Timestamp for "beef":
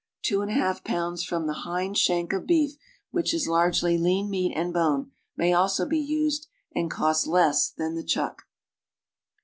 2.47-2.75